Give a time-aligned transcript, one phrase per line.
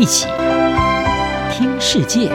[0.00, 0.26] 一起
[1.52, 2.30] 听世界，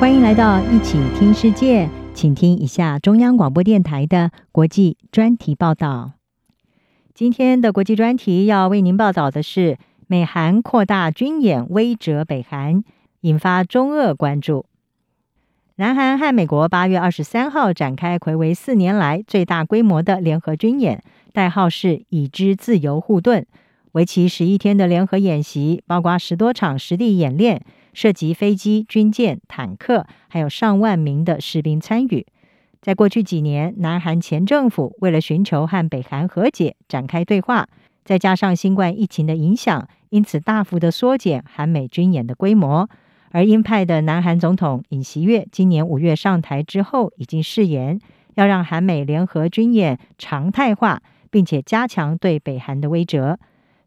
[0.00, 6.14] 欢迎来到一起听世界，请听一下中央广播电台的国际专题报道。
[7.14, 9.78] 今天的国际专题要为您报道的是，
[10.08, 12.82] 美韩扩大军演威折北韩，
[13.20, 14.66] 引发中俄关注。
[15.76, 23.46] 南韩和美国八月二十三号展开睽违四年来最大规模的联合军演，代号是“已知自由护盾”。
[23.92, 27.62] 为期十一天的联合演习，包括十多场实地演练，
[27.94, 32.26] 涉及飞机、军舰、坦克，还有上万名的士兵参与。
[32.80, 37.66] 在过去几年，南韩前政府为了寻求和北韩和解，展开对话，
[38.04, 42.88] 再加上新冠疫情的影响，因此大幅的缩减韩美军演的规模。
[43.30, 47.98] 而鹰派的南韩总统尹锡悦今年五月上台之后，已经誓言
[48.36, 53.36] 要让韩美联合军演常态化，并且加强对北韩的威慑。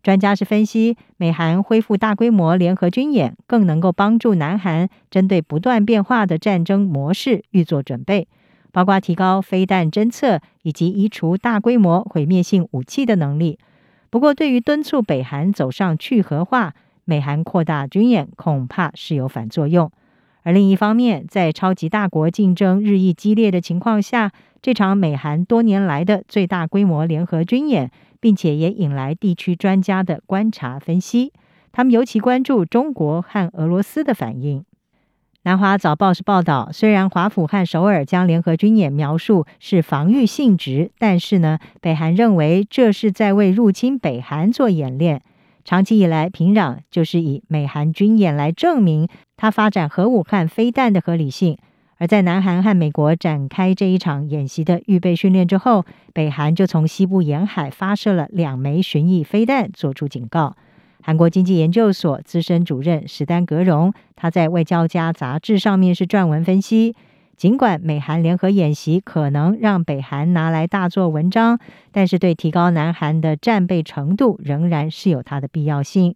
[0.03, 8.27] 专家是分析，美韩恢复大规模联合军演，更能够帮助南韩针对不断变化的战争模式预做准备，
[8.71, 13.59] 包括提高飞弹侦测以及移除大规模毁灭性武器的能力。
[14.09, 16.73] 不过，对于敦促北韩走上去核化，
[17.05, 19.91] 美韩扩大军演恐怕是有反作用，
[20.41, 24.31] 而另一方面，在超级大国竞争日益激烈的情况下，
[24.61, 31.33] 这场美韩多年来的最大规模联合军演，并且也引来地区专家的观察分析，
[31.71, 34.63] 他们尤其关注中国和俄罗斯的反应。
[35.43, 45.23] 南华早报是报道，虽然华府和首尔将联合军演描述是防御性质，但是呢，北韩认为这是在为入侵北韩做演练。
[45.65, 51.57] 长期以来，平壤就是以美韩军演来证明它发展核武和飞弹的合理性。
[52.01, 60.55] 而在南韩和美国展开这一场演习的预备训练之后，北韩就从西部沿海发射了两枚巡弋飞弹，做出警告。
[61.03, 66.95] 韩国经济研究所资深主任史丹格荣，他在《外交家》杂志上面是撰文分析。
[67.37, 71.59] 尽管美韩联合演习可能让北韩拿来大做文章，
[71.91, 76.15] 但是对提高南韩的战备程度仍然是有它的必要性。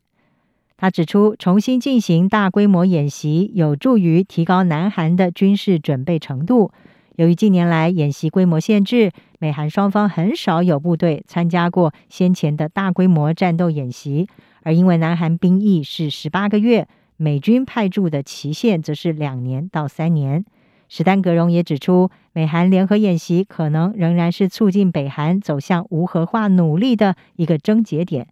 [0.77, 6.71] 他指出，重新进行大规模演习有助于提高南韩的军事准备程度。
[7.15, 14.27] 由于近年来演习规模限制，美韩双方很少有部队参加过先前的大规模战斗演习，
[14.63, 20.43] 而因为南韩兵役是十八个月，美军派驻的期限则是两年到三年。
[20.89, 28.27] 史丹格荣也指出，美韩联合演习可能仍然是促进北韩走向无核化努力的一个症结点。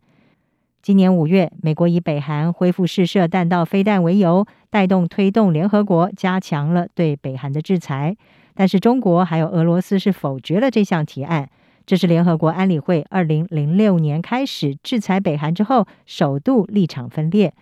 [0.84, 8.18] 今年五月，美国以北韩恢复试射弹道飞弹为由，带动推动联合国加强了对北韩的制裁。
[8.54, 11.50] 但是，中国还有俄罗斯是否决了这项提案。
[11.86, 17.54] 这是联合国安理会二零零六年开始制裁北韩之后，首度立场分裂。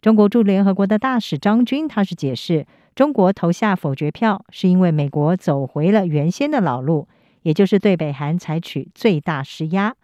[0.00, 2.66] 中国驻联合国的大使张军他是解释。
[2.96, 7.06] 中国投下否决票，是因为美国走回了原先的老路，
[7.42, 9.94] 也就是对北韩采取最大施压。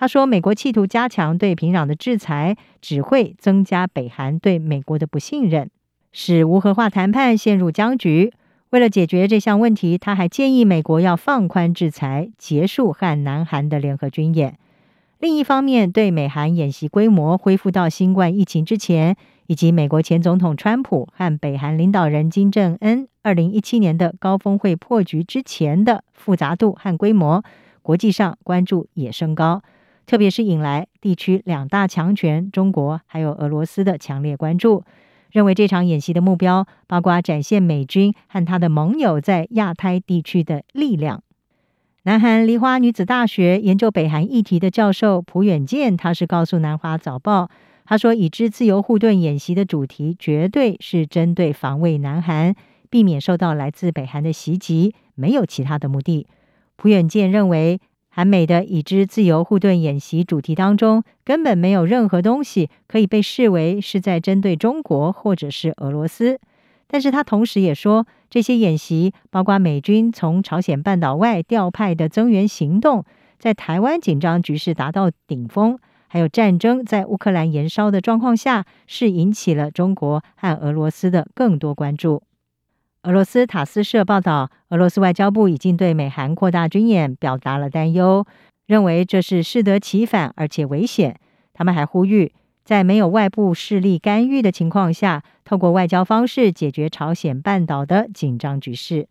[0.00, 5.68] 他说，美国企图加强对平壤的制裁，只会增加北韩对美国的不信任，
[6.10, 8.32] 使无核化谈判陷入僵局。
[8.70, 14.56] 为了解决这项问题，他还建议美国要放宽制裁，结束和南韩的联合军演。
[15.18, 19.14] 另一方面，对美韩演习规模恢复到新冠疫情之前，
[19.48, 27.44] 以及美国前总统川普和北韩领导人金正恩二零一七年的高峰会破局之前的复杂度和规模，
[27.82, 29.62] 国际上关注也升高，
[30.10, 34.82] 特别是引来地区两大强权中国还有俄罗斯的强烈关注，
[35.30, 41.22] 认为这场演习的目标包括展现美军和他的盟友在亚太地区的力量。
[42.02, 47.48] 南韩梨花女子大学研究北韩议题的教授朴远健，他是告诉南华早报，
[47.84, 52.56] 他说：“已知自由护盾演习的主题绝对是针对防卫南韩，
[52.90, 56.26] 避免受到来自北韩的袭击，没有其他的目的。”
[56.74, 57.78] 朴远健认为，
[58.12, 66.40] 韩美的已知自由护盾演习主题当中，根本没有任何东西可以被视为是在针对中国或者是俄罗斯。
[66.88, 73.04] 但是他同时也说，这些演习包括美军从朝鲜半岛外调派的增援行动，
[73.38, 75.78] 在台湾紧张局势达到顶峰，
[76.08, 82.24] 还有战争在乌克兰延烧的状况下，是引起了中国和俄罗斯的更多关注。
[83.04, 88.26] 俄罗斯塔斯社报道，俄罗斯外交部已经对美韩扩大军演表达了担忧，
[88.66, 91.18] 认为这是适得其反，而且危险。
[91.54, 92.32] 他们还呼吁。
[92.62, 99.08] 在没有外部势力干预的情况下，透过外交方式解决朝鲜半岛的紧张局势。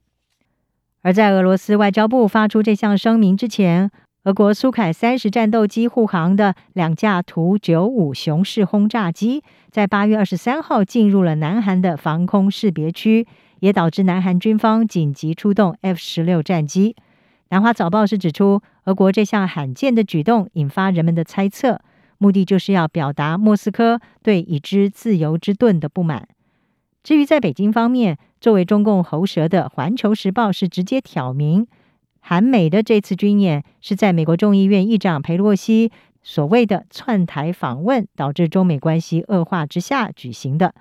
[1.01, 3.89] 而在俄罗斯外交部发出这项声明之前，
[4.25, 13.27] 俄国苏凯三十战斗机护航的两架图九五雄式轰炸机，在八月二十三号进入了南韩的防空识别区，
[13.59, 16.95] 也导致南韩军方紧急出动 F 十六战机。
[17.49, 21.81] 南华早报是指出，俄国这项罕见的举动引发人们的猜测，
[22.17, 26.27] 目的就是要表达莫斯科对已知自由之盾的不满。
[27.01, 31.65] 至于在北京方面，作为中共喉舌的《环球时报》是直接挑明，
[32.19, 35.91] 韩美的这次军演是在美国众议院议长裴洛西
[36.21, 40.67] 所谓的窜台访问，导致中美关系恶化之下举行的。《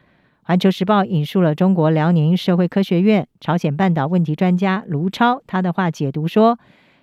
[0.49, 6.59] 环球时报》引述了中国辽宁社会科学院朝鲜半岛问题专家卢超他的话解读说，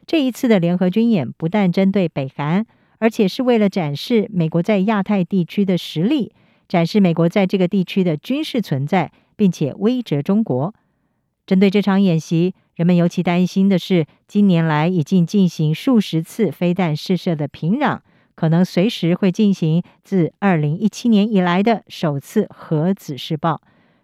[0.08, 2.66] 这一次的联合军演不但针对北韩，
[2.98, 6.34] 而且是为了展示美国在亚太地区的实力。
[6.68, 10.74] 展示美国在这个地区的军事存在，并且威慑中国。
[11.46, 18.00] 针对这场演习，人们尤其担心的是，近年来已经进行数十次飞弹试射的平壤，
[18.36, 23.62] 可能随时会进行自二零一七年以来的首次核子试爆。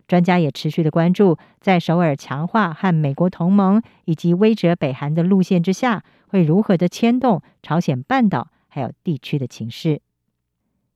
[0.07, 10.01] 专家也持续的关注，在首尔强化和美国同盟以及威慑北韩的路线之下，会如何的牵动朝鲜半岛还有地区的情势。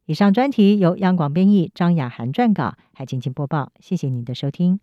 [0.05, 3.71] 以上专题由央广编译，张雅涵撰稿，还请播报。
[3.79, 4.79] 谢谢您的收听。